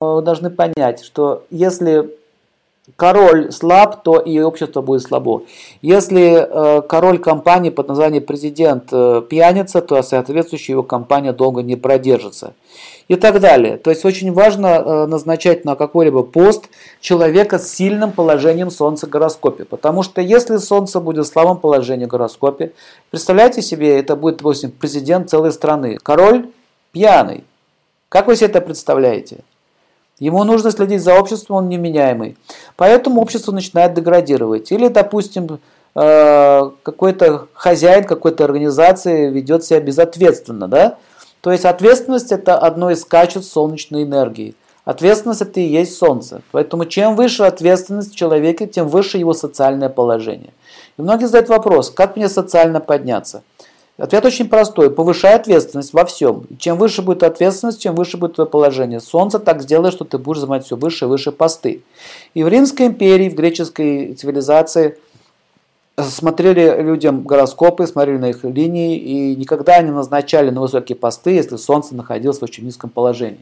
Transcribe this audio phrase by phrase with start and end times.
[0.00, 2.14] вы должны понять, что если
[2.94, 5.42] король слаб, то и общество будет слабо.
[5.82, 11.74] Если э, король компании под названием президент э, пьяница, то соответствующая его компания долго не
[11.76, 12.54] продержится.
[13.08, 13.76] И так далее.
[13.78, 16.68] То есть очень важно э, назначать на какой-либо пост
[17.00, 19.64] человека с сильным положением Солнца в гороскопе.
[19.64, 22.72] Потому что если Солнце будет в слабом положении в гороскопе,
[23.10, 25.98] представляете себе, это будет, допустим, президент целой страны.
[26.02, 26.50] Король
[26.92, 27.42] пьяный.
[28.08, 29.38] Как вы себе это представляете?
[30.18, 32.36] Ему нужно следить за обществом, он неменяемый.
[32.76, 34.72] Поэтому общество начинает деградировать.
[34.72, 35.60] Или, допустим,
[35.94, 40.66] э, какой-то хозяин какой-то организации ведет себя безответственно.
[40.66, 40.96] Да?
[41.40, 44.54] То есть ответственность это одно из качеств солнечной энергии.
[44.84, 46.42] Ответственность это и есть солнце.
[46.50, 50.50] Поэтому чем выше ответственность в человеке, тем выше его социальное положение.
[50.96, 53.42] И многие задают вопрос, как мне социально подняться?
[53.98, 54.90] Ответ очень простой.
[54.90, 56.44] Повышай ответственность во всем.
[56.58, 59.00] Чем выше будет ответственность, чем выше будет твое положение.
[59.00, 61.82] Солнце так сделает, что ты будешь занимать все выше и выше посты.
[62.32, 64.98] И в Римской империи, в греческой цивилизации
[65.96, 71.56] смотрели людям гороскопы, смотрели на их линии, и никогда не назначали на высокие посты, если
[71.56, 73.40] Солнце находилось в очень низком положении.